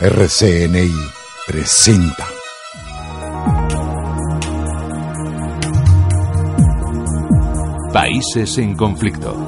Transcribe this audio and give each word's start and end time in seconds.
RCNI 0.00 0.92
presenta. 1.44 2.24
Países 7.92 8.58
en 8.58 8.76
conflicto. 8.76 9.44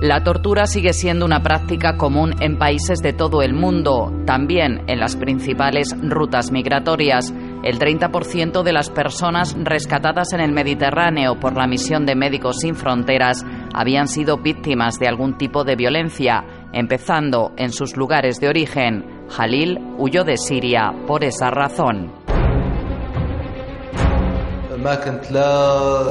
La 0.00 0.24
tortura 0.24 0.66
sigue 0.66 0.94
siendo 0.94 1.24
una 1.24 1.42
práctica 1.42 1.96
común 1.96 2.34
en 2.40 2.58
países 2.58 3.00
de 3.00 3.12
todo 3.12 3.42
el 3.42 3.54
mundo, 3.54 4.12
también 4.26 4.82
en 4.88 4.98
las 4.98 5.14
principales 5.14 5.94
rutas 6.02 6.50
migratorias. 6.50 7.32
El 7.62 7.78
30% 7.78 8.64
de 8.64 8.72
las 8.72 8.90
personas 8.90 9.54
rescatadas 9.56 10.32
en 10.32 10.40
el 10.40 10.50
Mediterráneo 10.50 11.38
por 11.38 11.56
la 11.56 11.68
misión 11.68 12.04
de 12.04 12.16
Médicos 12.16 12.58
Sin 12.60 12.74
Fronteras 12.74 13.44
habían 13.72 14.08
sido 14.08 14.38
víctimas 14.38 14.98
de 14.98 15.06
algún 15.06 15.38
tipo 15.38 15.62
de 15.62 15.76
violencia, 15.76 16.44
empezando 16.72 17.52
en 17.56 17.70
sus 17.70 17.96
lugares 17.96 18.40
de 18.40 18.48
origen. 18.48 19.04
Jalil 19.28 19.78
huyó 19.96 20.24
de 20.24 20.36
Siria 20.36 20.92
por 21.06 21.22
esa 21.22 21.50
razón. 21.50 22.10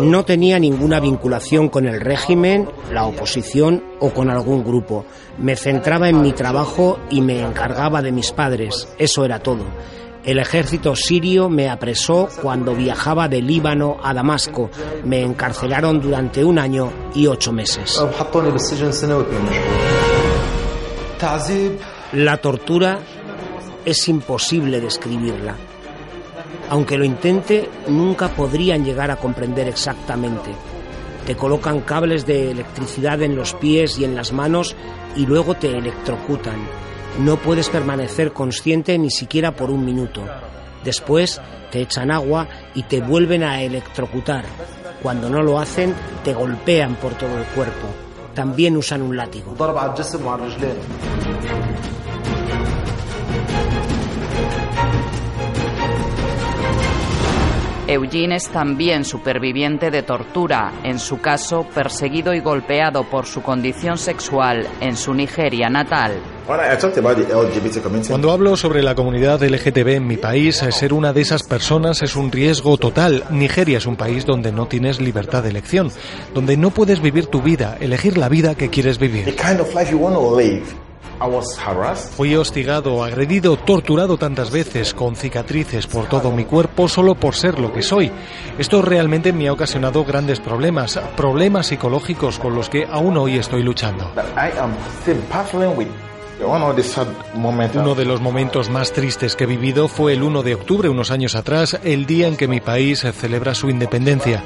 No 0.02 0.23
tenía 0.23 0.58
ninguna 0.58 1.02
vinculación 1.02 1.67
con 1.67 1.86
el 1.86 2.00
régimen, 2.00 2.70
la 2.94 3.06
oposición 3.06 3.83
o 4.00 4.11
con 4.11 4.30
algún 4.30 4.64
grupo. 4.64 5.06
Me 5.38 5.58
centraba 5.58 6.08
en 6.08 6.22
mi 6.22 6.31
trabajo 6.31 6.98
y 7.09 7.20
me 7.20 7.42
encargaba 7.42 8.02
de 8.02 8.14
mis 8.14 8.31
padres. 8.31 8.88
Eso 8.98 9.26
era 9.26 9.39
todo. 9.39 9.66
El 10.23 10.38
ejército 10.38 10.95
sirio 10.95 11.50
me 11.50 11.67
apresó 11.67 12.30
cuando 12.41 12.75
viajaba 12.75 13.27
de 13.27 13.41
Líbano 13.41 13.97
a 14.03 14.14
Damasco. 14.14 14.69
Me 15.03 15.23
encarcelaron 15.23 16.00
durante 16.00 16.44
un 16.44 16.59
año 16.59 16.91
y 17.16 17.25
ocho 17.25 17.52
meses. 17.52 18.00
La 22.14 22.38
tortura 22.38 22.99
es 23.83 24.08
imposible 24.09 24.80
describirla. 24.80 25.55
Aunque 26.69 26.97
lo 26.97 27.03
intente, 27.03 27.67
nunca 27.88 28.30
podrían 28.30 28.86
llegar 28.86 29.09
a 29.09 29.16
comprender 29.16 29.67
exactamente. 29.67 30.52
Te 31.25 31.36
colocan 31.36 31.81
cables 31.81 32.27
de 32.27 32.52
electricidad 32.52 33.22
en 33.23 33.36
los 33.36 33.53
pies 33.55 33.97
y 33.97 34.03
en 34.03 34.16
las 34.16 34.31
manos 34.33 34.75
y 35.16 35.25
luego 35.25 35.55
te 35.55 35.75
electrocutan. 35.75 36.59
No 37.20 37.38
puedes 37.38 37.70
permanecer 37.70 38.34
consciente 38.34 38.98
ni 38.98 39.12
siquiera 39.12 39.56
por 39.56 39.70
un 39.70 39.86
minuto. 39.86 40.23
Después 40.84 41.42
te 41.72 41.81
echan 41.81 42.12
agua 42.12 42.48
y 42.73 42.84
te 42.84 43.02
vuelven 43.02 43.44
a 43.44 43.62
electrocutar. 43.62 44.45
Cuando 45.02 45.30
no 45.30 45.42
lo 45.42 45.59
hacen, 45.59 45.94
te 46.23 46.34
golpean 46.34 46.95
por 46.95 47.14
todo 47.14 47.38
el 47.38 47.45
cuerpo. 47.45 47.88
También 48.33 48.77
usan 48.77 49.02
un 49.02 49.17
látigo. 49.17 49.55
Eugene 57.88 58.38
es 58.38 58.48
también 58.48 59.04
superviviente 59.04 59.92
de 59.92 60.02
tortura, 60.02 60.72
en 60.83 60.98
su 60.98 61.20
caso 61.20 61.67
perseguido 61.76 62.33
y 62.33 62.39
golpeado 62.39 63.04
por 63.10 63.26
su 63.26 63.42
condición 63.42 63.98
sexual 63.98 64.66
en 64.80 64.95
su 64.95 65.14
Nigeria 65.14 65.70
natal. 65.70 66.14
Cuando 68.08 68.32
hablo 68.32 68.58
sobre 68.58 68.82
la 68.82 68.96
comunidad 68.96 69.44
LGTB 69.44 69.88
en 69.90 70.08
mi 70.08 70.18
país, 70.18 70.58
ser 70.58 70.94
una 70.94 71.14
de 71.14 71.22
esas 71.22 71.44
personas 71.44 72.02
es 72.02 72.16
un 72.16 72.32
riesgo 72.32 72.78
total. 72.78 73.24
Nigeria 73.30 73.78
es 73.78 73.86
un 73.86 73.96
país 73.96 74.26
donde 74.26 74.52
no 74.52 74.68
tienes 74.68 75.00
libertad 75.00 75.44
de 75.44 75.50
elección, 75.50 75.92
donde 76.34 76.58
no 76.58 76.72
puedes 76.72 77.02
vivir 77.02 77.28
tu 77.28 77.42
vida, 77.42 77.78
elegir 77.80 78.18
la 78.18 78.30
vida 78.30 78.56
que 78.56 78.70
quieres 78.70 78.98
vivir. 78.98 79.26
Fui 82.16 82.36
hostigado, 82.36 83.04
agredido, 83.04 83.56
torturado 83.56 84.18
tantas 84.18 84.50
veces, 84.50 84.96
con 84.96 85.16
cicatrices 85.16 85.86
por 85.86 86.08
todo 86.08 86.32
mi 86.32 86.46
cuerpo 86.46 86.88
solo 86.88 87.14
por 87.14 87.36
ser 87.36 87.60
lo 87.60 87.72
que 87.72 87.84
soy. 87.84 88.12
Esto 88.58 88.82
realmente 88.82 89.32
me 89.32 89.48
ha 89.48 89.54
ocasionado 89.54 90.04
grandes 90.04 90.40
problemas, 90.40 91.00
problemas 91.16 91.68
psicológicos 91.68 92.40
con 92.40 92.56
los 92.56 92.70
que 92.70 92.88
aún 92.90 93.18
hoy 93.18 93.38
estoy 93.38 93.62
luchando. 93.62 94.12
Uno 97.82 97.96
de 97.96 98.06
los 98.06 98.22
momentos 98.22 98.70
más 98.70 98.92
tristes 98.92 99.36
que 99.36 99.44
he 99.44 99.48
vivido 99.48 99.88
fue 99.88 100.14
el 100.14 100.24
1 100.24 100.44
de 100.44 100.56
octubre, 100.56 100.90
unos 100.90 101.12
años 101.12 101.36
atrás, 101.36 101.80
el 101.84 102.06
día 102.06 102.28
en 102.28 102.36
que 102.36 102.48
mi 102.48 102.60
país 102.60 103.06
celebra 103.14 103.54
su 103.54 103.70
independencia. 103.70 104.44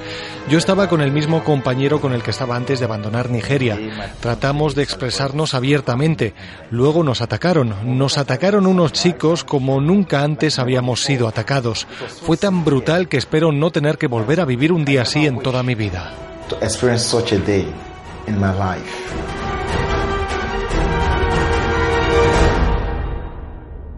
Yo 0.49 0.57
estaba 0.57 0.89
con 0.89 1.01
el 1.01 1.11
mismo 1.11 1.43
compañero 1.43 2.01
con 2.01 2.13
el 2.13 2.21
que 2.21 2.31
estaba 2.31 2.55
antes 2.55 2.79
de 2.79 2.85
abandonar 2.85 3.29
Nigeria. 3.29 3.79
Tratamos 4.19 4.75
de 4.75 4.83
expresarnos 4.83 5.53
abiertamente. 5.53 6.33
Luego 6.69 7.03
nos 7.03 7.21
atacaron. 7.21 7.97
Nos 7.97 8.17
atacaron 8.17 8.67
unos 8.67 8.91
chicos 8.91 9.43
como 9.43 9.79
nunca 9.81 10.21
antes 10.21 10.59
habíamos 10.59 11.03
sido 11.03 11.27
atacados. 11.27 11.87
Fue 12.21 12.37
tan 12.37 12.65
brutal 12.65 13.07
que 13.07 13.17
espero 13.17 13.51
no 13.51 13.71
tener 13.71 13.97
que 13.97 14.07
volver 14.07 14.41
a 14.41 14.45
vivir 14.45 14.71
un 14.71 14.85
día 14.85 15.03
así 15.03 15.25
en 15.25 15.39
toda 15.39 15.63
mi 15.63 15.75
vida. 15.75 16.13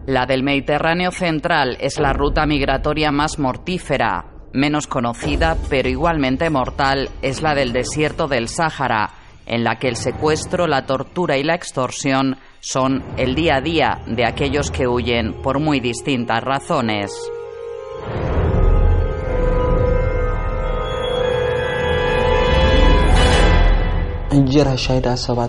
La 0.08 0.24
del 0.24 0.42
Mediterráneo 0.42 1.10
central 1.10 1.76
es 1.80 2.00
la 2.00 2.14
ruta 2.14 2.46
migratoria 2.46 3.12
más 3.12 3.38
mortífera. 3.38 4.24
Menos 4.54 4.86
conocida, 4.86 5.58
pero 5.68 5.90
igualmente 5.90 6.48
mortal, 6.48 7.10
es 7.20 7.42
la 7.42 7.54
del 7.54 7.74
desierto 7.74 8.26
del 8.26 8.48
Sáhara, 8.48 9.10
en 9.44 9.64
la 9.64 9.76
que 9.76 9.88
el 9.88 9.96
secuestro, 9.96 10.66
la 10.66 10.86
tortura 10.86 11.36
y 11.36 11.44
la 11.44 11.54
extorsión 11.54 12.38
son 12.60 13.04
el 13.18 13.34
día 13.34 13.56
a 13.56 13.60
día 13.60 13.98
de 14.06 14.24
aquellos 14.24 14.70
que 14.70 14.88
huyen 14.88 15.42
por 15.42 15.60
muy 15.60 15.78
distintas 15.78 16.42
razones. 16.42 17.12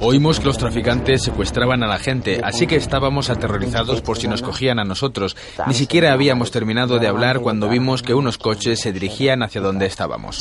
Oímos 0.01 0.39
que 0.39 0.45
los 0.45 0.57
traficantes 0.57 1.23
secuestraban 1.23 1.83
a 1.83 1.87
la 1.87 1.99
gente, 1.99 2.41
así 2.43 2.67
que 2.67 2.75
estábamos 2.75 3.29
aterrorizados 3.29 4.01
por 4.01 4.17
si 4.17 4.27
nos 4.27 4.41
cogían 4.41 4.79
a 4.79 4.83
nosotros. 4.83 5.35
Ni 5.67 5.73
siquiera 5.73 6.13
habíamos 6.13 6.51
terminado 6.51 6.99
de 6.99 7.07
hablar 7.07 7.39
cuando 7.39 7.69
vimos 7.69 8.01
que 8.01 8.13
unos 8.13 8.37
coches 8.37 8.79
se 8.79 8.91
dirigían 8.91 9.43
hacia 9.43 9.61
donde 9.61 9.85
estábamos. 9.85 10.37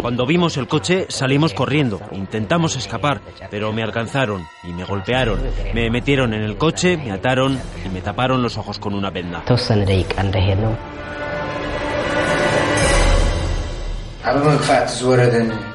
Cuando 0.00 0.26
vimos 0.26 0.56
el 0.56 0.66
coche 0.66 1.06
salimos 1.08 1.54
corriendo, 1.54 2.00
intentamos 2.12 2.74
escapar, 2.76 3.20
pero 3.50 3.72
me 3.72 3.82
alcanzaron 3.82 4.44
y 4.64 4.72
me 4.72 4.84
golpearon. 4.84 5.40
Me 5.74 5.90
metieron 5.90 6.34
en 6.34 6.42
el 6.42 6.56
coche, 6.56 6.96
me 6.96 7.12
ataron 7.12 7.58
y 7.84 7.88
me 7.90 8.00
taparon 8.00 8.42
los 8.42 8.56
ojos 8.56 8.78
con 8.78 8.94
una 8.94 9.10
venda. 9.10 9.42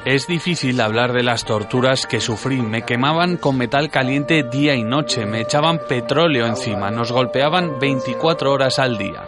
Es 0.04 0.26
difícil 0.26 0.80
hablar 0.80 1.12
de 1.12 1.22
las 1.22 1.44
torturas 1.44 2.06
que 2.06 2.20
sufrí. 2.20 2.62
Me 2.62 2.82
quemaban 2.82 3.36
con 3.36 3.58
metal 3.58 3.90
caliente 3.90 4.42
día 4.44 4.74
y 4.74 4.84
noche, 4.84 5.26
me 5.26 5.40
echaban 5.40 5.80
petróleo 5.88 6.46
encima, 6.46 6.90
nos 6.90 7.10
golpeaban 7.10 7.78
24 7.78 8.52
horas 8.52 8.78
al 8.78 8.96
día. 8.96 9.24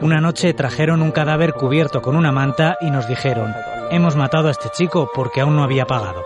Una 0.00 0.20
noche 0.20 0.52
trajeron 0.54 1.02
un 1.02 1.12
cadáver 1.12 1.52
cubierto 1.52 2.02
con 2.02 2.16
una 2.16 2.32
manta 2.32 2.76
y 2.80 2.90
nos 2.90 3.06
dijeron, 3.06 3.54
hemos 3.90 4.16
matado 4.16 4.48
a 4.48 4.50
este 4.50 4.70
chico 4.70 5.10
porque 5.14 5.40
aún 5.40 5.54
no 5.54 5.62
había 5.62 5.84
pagado. 5.84 6.24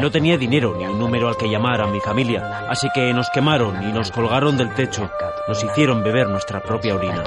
No 0.00 0.10
tenía 0.10 0.36
dinero 0.36 0.74
ni 0.76 0.84
un 0.84 0.98
número 0.98 1.28
al 1.28 1.36
que 1.36 1.48
llamar 1.48 1.80
a 1.80 1.86
mi 1.86 2.00
familia, 2.00 2.66
así 2.68 2.88
que 2.94 3.12
nos 3.12 3.28
quemaron 3.30 3.82
y 3.82 3.92
nos 3.92 4.10
colgaron 4.10 4.56
del 4.56 4.72
techo. 4.74 5.10
Nos 5.46 5.62
hicieron 5.62 6.02
beber 6.02 6.28
nuestra 6.28 6.60
propia 6.60 6.94
orina. 6.94 7.24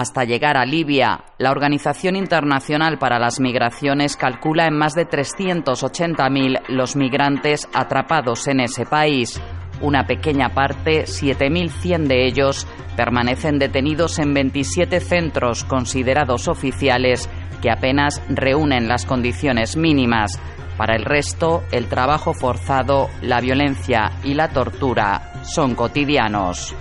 Hasta 0.00 0.24
llegar 0.24 0.56
a 0.56 0.64
Libia. 0.64 1.24
La 1.36 1.50
Organización 1.50 2.16
Internacional 2.16 2.98
para 2.98 3.18
las 3.18 3.38
Migraciones 3.38 4.16
calcula 4.16 4.66
en 4.66 4.76
más 4.76 4.94
de 4.94 5.06
380.000 5.06 6.68
los 6.68 6.96
migrantes 6.96 7.68
atrapados 7.74 8.48
en 8.48 8.60
ese 8.60 8.86
país. 8.86 9.38
Una 9.82 10.06
pequeña 10.06 10.54
parte, 10.54 11.04
7.100 11.04 12.06
de 12.06 12.26
ellos, 12.26 12.66
permanecen 12.96 13.58
detenidos 13.58 14.18
en 14.18 14.32
27 14.32 15.00
centros 15.00 15.64
considerados 15.64 16.48
oficiales 16.48 17.28
que 17.60 17.70
apenas 17.70 18.22
reúnen 18.30 18.88
las 18.88 19.04
condiciones 19.04 19.76
mínimas. 19.76 20.40
Para 20.80 20.96
el 20.96 21.04
resto, 21.04 21.62
el 21.72 21.88
trabajo 21.88 22.32
forzado, 22.32 23.10
la 23.20 23.38
violencia 23.42 24.12
y 24.24 24.32
la 24.32 24.48
tortura 24.48 25.30
son 25.42 25.74
cotidianos. 25.74 26.74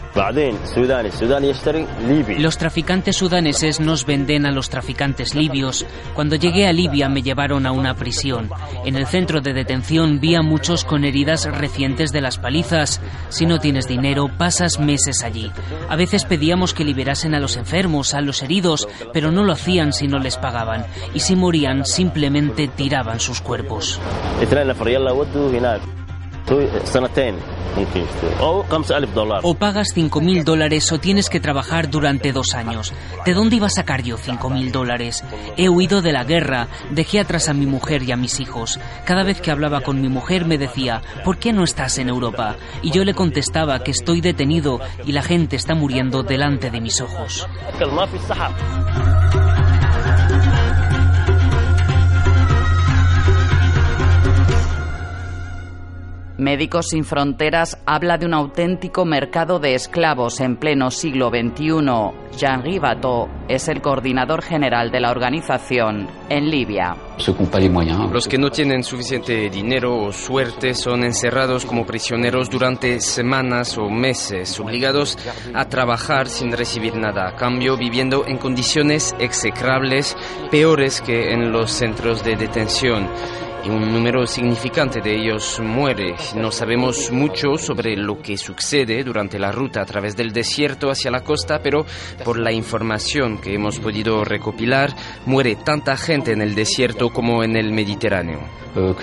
Los 2.40 2.58
traficantes 2.58 3.16
sudaneses 3.16 3.80
nos 3.80 4.06
venden 4.06 4.46
a 4.46 4.52
los 4.52 4.70
traficantes 4.70 5.36
libios. 5.36 5.86
Cuando 6.14 6.36
llegué 6.36 6.68
a 6.68 6.74
Libia 6.74 7.10
me 7.10 7.22
llevaron 7.22 7.66
a 7.66 7.72
una 7.72 7.94
prisión. 7.94 8.50
En 8.86 8.96
el 8.96 9.06
centro 9.06 9.40
de 9.40 9.54
detención 9.54 10.20
vi 10.20 10.36
a 10.36 10.42
muchos 10.42 10.84
con 10.84 11.06
heridas 11.06 11.46
recientes 11.46 12.12
de 12.12 12.22
las 12.22 12.38
palizas. 12.38 13.00
Si 13.30 13.46
no 13.46 13.60
tienes 13.60 13.88
dinero, 13.88 14.30
pasas 14.36 14.80
meses 14.80 15.24
allí. 15.24 15.52
A 15.88 15.96
veces 15.96 16.26
pedíamos 16.26 16.74
que 16.74 16.84
liberasen 16.84 17.36
a 17.36 17.40
los 17.40 17.56
enfermos, 17.56 18.14
a 18.14 18.22
los 18.22 18.42
heridos, 18.42 18.88
pero 19.14 19.32
no 19.32 19.44
lo 19.44 19.54
hacían 19.54 19.94
si 19.94 20.08
no 20.08 20.20
les 20.20 20.38
pagaban. 20.38 20.86
Y 21.14 21.20
si 21.20 21.36
morían, 21.36 21.86
simplemente 21.86 22.68
tiraban 22.68 23.20
sus 23.20 23.42
cuerpos. 23.42 23.89
O 29.44 29.54
pagas 29.54 29.96
5.000 29.96 30.44
dólares 30.44 30.92
o 30.92 31.00
tienes 31.00 31.30
que 31.30 31.40
trabajar 31.40 31.90
durante 31.90 32.32
dos 32.32 32.56
años. 32.56 32.92
¿De 33.26 33.34
dónde 33.34 33.58
iba 33.58 33.68
a 33.68 33.70
sacar 33.70 34.02
yo 34.02 34.18
5.000 34.18 34.72
dólares? 34.72 35.24
He 35.58 35.70
huido 35.70 36.02
de 36.02 36.12
la 36.12 36.24
guerra, 36.24 36.68
dejé 36.90 37.20
atrás 37.20 37.50
a 37.50 37.54
mi 37.54 37.68
mujer 37.68 38.04
y 38.04 38.12
a 38.12 38.18
mis 38.18 38.40
hijos. 38.40 38.80
Cada 39.06 39.24
vez 39.24 39.42
que 39.42 39.52
hablaba 39.52 39.82
con 39.82 40.02
mi 40.02 40.10
mujer 40.10 40.46
me 40.46 40.58
decía, 40.58 41.02
¿por 41.24 41.38
qué 41.38 41.54
no 41.54 41.64
estás 41.64 42.00
en 42.00 42.10
Europa? 42.10 42.56
Y 42.82 42.92
yo 42.92 43.06
le 43.06 43.14
contestaba 43.14 43.84
que 43.84 43.92
estoy 43.92 44.22
detenido 44.22 44.80
y 45.06 45.12
la 45.12 45.22
gente 45.22 45.56
está 45.56 45.76
muriendo 45.76 46.24
delante 46.24 46.72
de 46.72 46.82
mis 46.82 47.00
ojos. 47.00 47.48
Médicos 56.40 56.88
Sin 56.92 57.04
Fronteras 57.04 57.78
habla 57.86 58.18
de 58.18 58.26
un 58.26 58.34
auténtico 58.34 59.04
mercado 59.04 59.60
de 59.60 59.76
esclavos 59.76 60.40
en 60.40 60.56
pleno 60.56 60.90
siglo 60.90 61.30
XXI. 61.30 62.38
Jean 62.38 62.64
Ribato 62.64 63.28
es 63.50 63.68
el 63.68 63.82
coordinador 63.82 64.42
general 64.42 64.90
de 64.90 65.02
la 65.02 65.12
organización 65.12 66.08
en 66.30 66.50
Libia. 66.50 66.96
Los 68.14 68.28
que 68.30 68.38
no 68.38 68.50
tienen 68.50 68.84
suficiente 68.84 69.50
dinero 69.50 70.02
o 70.02 70.14
suerte 70.14 70.74
son 70.74 71.04
encerrados 71.04 71.66
como 71.66 71.86
prisioneros 71.86 72.50
durante 72.50 73.02
semanas 73.02 73.78
o 73.78 73.90
meses, 73.90 74.58
obligados 74.62 75.18
a 75.54 75.66
trabajar 75.66 76.28
sin 76.28 76.54
recibir 76.54 76.96
nada 76.96 77.28
a 77.28 77.36
cambio, 77.36 77.76
viviendo 77.76 78.26
en 78.26 78.38
condiciones 78.38 79.14
execrables, 79.20 80.16
peores 80.50 81.02
que 81.02 81.34
en 81.34 81.52
los 81.52 81.72
centros 81.72 82.24
de 82.24 82.38
detención 82.38 83.10
y 83.64 83.70
un 83.70 83.92
número 83.92 84.26
significante 84.26 85.02
de 85.02 85.16
ellos 85.16 85.60
muere. 85.60 86.16
No 86.36 86.52
sabemos 86.52 87.12
mucho 87.12 87.58
sobre 87.58 87.96
lo 87.96 88.22
que 88.22 88.38
sucede 88.38 89.04
durante 89.04 89.40
la 89.40 89.52
ruta 89.52 89.82
a 89.82 89.86
través 89.86 90.16
del 90.16 90.32
desierto 90.32 90.90
hacia 90.90 91.12
la 91.12 91.22
costa, 91.22 91.60
pero 91.62 91.86
por 92.24 92.40
la 92.40 92.52
información 92.52 93.40
que 93.40 93.54
hemos 93.54 93.80
podido 93.80 94.24
recopilar, 94.24 94.96
muere 95.26 95.56
tanta 95.56 95.98
gente 95.98 96.32
en 96.32 96.42
el 96.42 96.56
desierto 96.56 97.10
como 97.10 97.44
en 97.44 97.56
el 97.56 97.72
Mediterráneo. 97.72 98.40
Euh, 98.76 98.94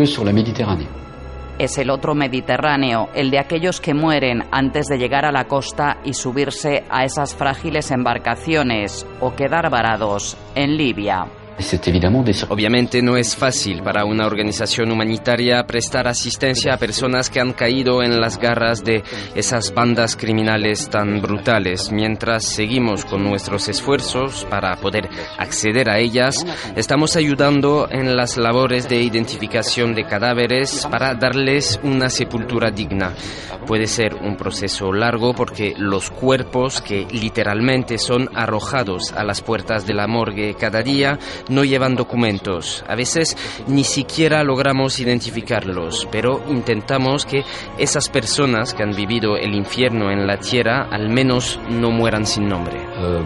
es 1.58 1.78
el 1.78 1.90
otro 1.90 2.14
Mediterráneo, 2.14 3.08
el 3.14 3.30
de 3.30 3.38
aquellos 3.38 3.80
que 3.80 3.94
mueren 3.94 4.44
antes 4.50 4.86
de 4.86 4.98
llegar 4.98 5.24
a 5.24 5.32
la 5.32 5.48
costa 5.48 5.98
y 6.04 6.12
subirse 6.12 6.84
a 6.90 7.04
esas 7.04 7.34
frágiles 7.34 7.90
embarcaciones 7.90 9.06
o 9.20 9.34
quedar 9.34 9.70
varados 9.70 10.36
en 10.54 10.76
Libia. 10.76 11.26
Obviamente 12.50 13.00
no 13.00 13.16
es 13.16 13.34
fácil 13.34 13.82
para 13.82 14.04
una 14.04 14.26
organización 14.26 14.90
humanitaria 14.92 15.64
prestar 15.66 16.06
asistencia 16.06 16.74
a 16.74 16.76
personas 16.76 17.30
que 17.30 17.40
han 17.40 17.52
caído 17.52 18.02
en 18.02 18.20
las 18.20 18.38
garras 18.38 18.84
de 18.84 19.02
esas 19.34 19.72
bandas 19.72 20.16
criminales 20.16 20.90
tan 20.90 21.22
brutales. 21.22 21.90
Mientras 21.90 22.44
seguimos 22.44 23.04
con 23.06 23.24
nuestros 23.24 23.68
esfuerzos 23.68 24.46
para 24.50 24.76
poder 24.76 25.08
acceder 25.38 25.90
a 25.90 25.98
ellas, 25.98 26.44
estamos 26.76 27.16
ayudando 27.16 27.88
en 27.90 28.16
las 28.16 28.36
labores 28.36 28.88
de 28.88 29.00
identificación 29.00 29.94
de 29.94 30.04
cadáveres 30.04 30.86
para 30.90 31.14
darles 31.14 31.80
una 31.82 32.10
sepultura 32.10 32.70
digna. 32.70 33.14
Puede 33.66 33.86
ser 33.86 34.14
un 34.14 34.36
proceso 34.36 34.92
largo 34.92 35.34
porque 35.34 35.74
los 35.76 36.10
cuerpos 36.10 36.80
que 36.80 37.06
literalmente 37.10 37.98
son 37.98 38.28
arrojados 38.34 39.12
a 39.12 39.24
las 39.24 39.40
puertas 39.40 39.86
de 39.86 39.94
la 39.94 40.06
morgue 40.06 40.54
cada 40.54 40.82
día 40.82 41.18
no 41.48 41.64
llevan 41.64 41.94
documentos. 41.94 42.84
A 42.88 42.94
veces 42.94 43.36
ni 43.66 43.84
siquiera 43.84 44.42
logramos 44.42 45.00
identificarlos, 45.00 46.08
pero 46.10 46.42
intentamos 46.48 47.24
que 47.24 47.44
esas 47.78 48.08
personas 48.08 48.74
que 48.74 48.82
han 48.82 48.92
vivido 48.92 49.36
el 49.36 49.54
infierno 49.54 50.10
en 50.10 50.26
la 50.26 50.38
tierra 50.38 50.88
al 50.90 51.08
menos 51.08 51.60
no 51.70 51.90
mueran 51.90 52.26
sin 52.26 52.48
nombre. 52.48 52.78
Euh, 52.98 53.22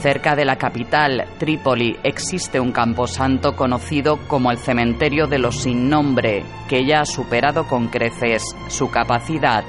Cerca 0.00 0.34
de 0.34 0.44
la 0.44 0.56
capital, 0.56 1.28
Trípoli, 1.38 1.96
existe 2.02 2.58
un 2.58 2.72
camposanto 2.72 3.54
conocido 3.54 4.18
como 4.26 4.50
el 4.50 4.58
Cementerio 4.58 5.28
de 5.28 5.38
los 5.38 5.62
Sin 5.62 5.88
Nombre, 5.88 6.44
que 6.68 6.84
ya 6.84 7.02
ha 7.02 7.04
superado 7.04 7.68
con 7.68 7.86
creces 7.86 8.42
su 8.66 8.90
capacidad 8.90 9.62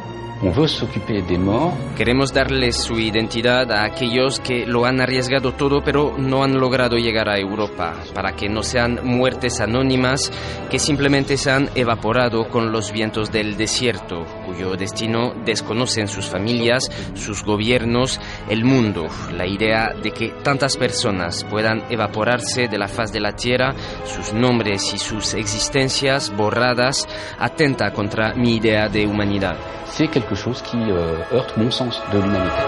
Queremos 1.95 2.33
darles 2.33 2.75
su 2.75 2.99
identidad 2.99 3.71
a 3.71 3.85
aquellos 3.85 4.41
que 4.41 4.65
lo 4.65 4.85
han 4.85 4.99
arriesgado 4.99 5.53
todo 5.53 5.81
pero 5.81 6.17
no 6.17 6.43
han 6.43 6.59
logrado 6.59 6.97
llegar 6.97 7.29
a 7.29 7.39
Europa, 7.39 7.93
para 8.13 8.35
que 8.35 8.49
no 8.49 8.61
sean 8.61 8.99
muertes 9.03 9.61
anónimas 9.61 10.33
que 10.69 10.79
simplemente 10.79 11.37
se 11.37 11.49
han 11.49 11.69
evaporado 11.75 12.49
con 12.49 12.73
los 12.73 12.91
vientos 12.91 13.31
del 13.31 13.55
desierto, 13.55 14.25
cuyo 14.45 14.75
destino 14.75 15.33
desconocen 15.45 16.09
sus 16.09 16.25
familias, 16.25 16.91
sus 17.13 17.41
gobiernos, 17.45 18.19
el 18.49 18.65
mundo. 18.65 19.07
La 19.37 19.47
idea 19.47 19.93
de 19.93 20.11
que 20.11 20.33
tantas 20.43 20.75
personas 20.75 21.45
puedan 21.45 21.85
evaporarse 21.89 22.67
de 22.67 22.77
la 22.77 22.89
faz 22.89 23.13
de 23.13 23.21
la 23.21 23.31
tierra, 23.31 23.73
sus 24.03 24.33
nombres 24.33 24.93
y 24.93 24.97
sus 24.97 25.35
existencias 25.35 26.35
borradas, 26.35 27.07
atenta 27.39 27.93
contra 27.93 28.33
mi 28.33 28.57
idea 28.57 28.89
de 28.89 29.07
humanidad. 29.07 29.55
c'est 29.93 30.07
quelque 30.33 30.35
chose 30.35 30.61
qui 30.63 30.77
euh, 30.77 31.17
heurte 31.31 31.57
mon 31.57 31.69
sens 31.69 32.01
de 32.11 32.17
l'humanité. 32.17 32.63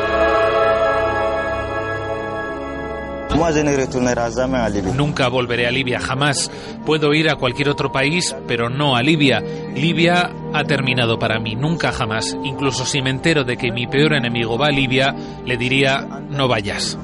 Nunca 4.96 5.28
volveré 5.30 5.68
a 5.68 5.72
Libia, 5.72 6.00
jamás. 6.00 6.50
Puedo 6.86 7.14
ir 7.14 7.30
a 7.30 7.36
cualquier 7.36 7.70
otro 7.70 7.92
país, 7.92 8.36
pero 8.48 8.70
no 8.70 8.96
a 8.96 9.02
Libia. 9.02 9.42
Libia 9.76 10.32
ha 10.54 10.64
terminado 10.64 11.20
para 11.20 11.40
mí, 11.40 11.56
nunca 11.56 11.92
jamás. 11.92 12.38
Incluso 12.44 12.86
si 12.86 13.02
me 13.02 13.10
entero 13.10 13.44
de 13.44 13.58
que 13.58 13.72
mi 13.72 13.88
peor 13.88 14.14
enemigo 14.14 14.58
va 14.58 14.68
a 14.68 14.72
Libia, 14.72 15.14
le 15.46 15.58
diría, 15.58 16.00
no 16.30 16.48
vayas. 16.48 16.98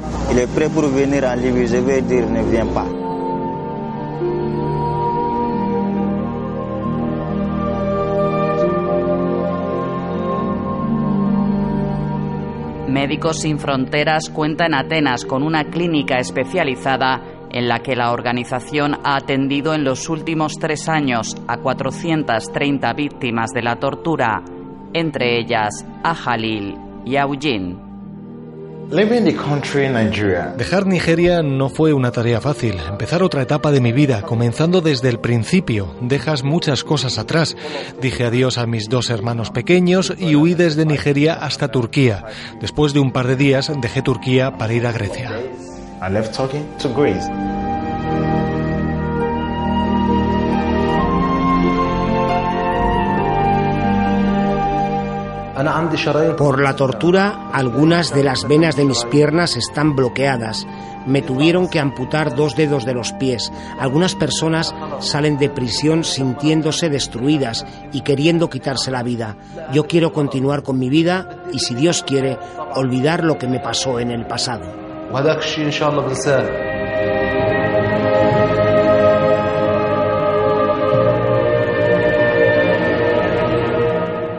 Médicos 12.91 13.39
Sin 13.39 13.57
Fronteras 13.57 14.29
cuenta 14.29 14.65
en 14.65 14.73
Atenas 14.73 15.23
con 15.23 15.43
una 15.43 15.63
clínica 15.63 16.17
especializada 16.17 17.21
en 17.49 17.69
la 17.69 17.79
que 17.79 17.95
la 17.95 18.11
organización 18.11 18.95
ha 19.05 19.15
atendido 19.15 19.73
en 19.73 19.85
los 19.85 20.09
últimos 20.09 20.59
tres 20.59 20.89
años 20.89 21.37
a 21.47 21.57
430 21.57 22.93
víctimas 22.93 23.51
de 23.51 23.61
la 23.61 23.77
tortura, 23.77 24.43
entre 24.93 25.39
ellas 25.39 25.85
a 26.03 26.13
Jalil 26.13 26.75
y 27.05 27.15
a 27.15 27.21
Eugene. 27.21 27.90
Dejar 30.57 30.85
Nigeria 30.85 31.41
no 31.41 31.69
fue 31.69 31.93
una 31.93 32.11
tarea 32.11 32.41
fácil. 32.41 32.75
Empezar 32.89 33.23
otra 33.23 33.41
etapa 33.41 33.71
de 33.71 33.79
mi 33.79 33.93
vida, 33.93 34.21
comenzando 34.23 34.81
desde 34.81 35.07
el 35.07 35.17
principio. 35.21 35.95
Dejas 36.01 36.43
muchas 36.43 36.83
cosas 36.83 37.17
atrás. 37.17 37.55
Dije 38.01 38.25
adiós 38.25 38.57
a 38.57 38.67
mis 38.67 38.89
dos 38.89 39.09
hermanos 39.09 39.49
pequeños 39.49 40.13
y 40.17 40.35
huí 40.35 40.55
desde 40.55 40.85
Nigeria 40.85 41.35
hasta 41.35 41.69
Turquía. 41.69 42.25
Después 42.59 42.91
de 42.91 42.99
un 42.99 43.13
par 43.13 43.27
de 43.27 43.37
días 43.37 43.71
dejé 43.79 44.01
Turquía 44.01 44.57
para 44.57 44.73
ir 44.73 44.85
a 44.85 44.91
Grecia. 44.91 45.31
Por 56.35 56.61
la 56.61 56.75
tortura, 56.75 57.49
algunas 57.53 58.13
de 58.13 58.23
las 58.23 58.47
venas 58.47 58.75
de 58.75 58.85
mis 58.85 59.03
piernas 59.05 59.55
están 59.55 59.95
bloqueadas. 59.95 60.65
Me 61.05 61.21
tuvieron 61.21 61.67
que 61.67 61.79
amputar 61.79 62.35
dos 62.35 62.55
dedos 62.55 62.85
de 62.85 62.93
los 62.93 63.11
pies. 63.13 63.51
Algunas 63.79 64.15
personas 64.15 64.73
salen 64.99 65.37
de 65.37 65.49
prisión 65.49 66.03
sintiéndose 66.03 66.89
destruidas 66.89 67.65
y 67.91 68.01
queriendo 68.01 68.49
quitarse 68.49 68.91
la 68.91 69.03
vida. 69.03 69.35
Yo 69.73 69.87
quiero 69.87 70.13
continuar 70.13 70.63
con 70.63 70.77
mi 70.77 70.89
vida 70.89 71.43
y, 71.51 71.59
si 71.59 71.73
Dios 71.73 72.03
quiere, 72.03 72.37
olvidar 72.75 73.23
lo 73.23 73.37
que 73.37 73.47
me 73.47 73.59
pasó 73.59 73.99
en 73.99 74.11
el 74.11 74.25
pasado. 74.27 74.65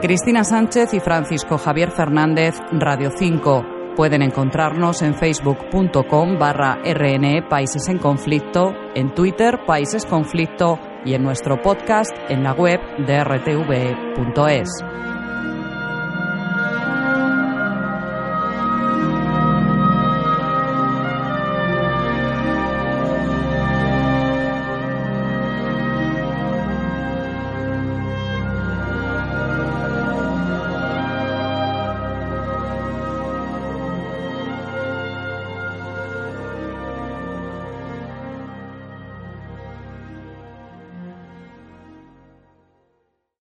Cristina 0.02 0.42
Sánchez 0.42 0.94
y 0.94 1.00
Francisco 1.00 1.58
Javier 1.58 1.92
Fernández, 1.92 2.56
Radio 2.72 3.12
5. 3.16 3.94
Pueden 3.94 4.22
encontrarnos 4.22 5.00
en 5.00 5.14
facebook.com 5.14 6.40
barra 6.40 6.80
RNE 6.84 7.42
Países 7.48 7.86
en 7.86 7.98
Conflicto, 7.98 8.74
en 8.96 9.14
Twitter 9.14 9.60
Países 9.64 10.04
Conflicto 10.04 10.80
y 11.04 11.14
en 11.14 11.22
nuestro 11.22 11.62
podcast 11.62 12.10
en 12.28 12.42
la 12.42 12.52
web 12.52 12.80
de. 13.06 15.11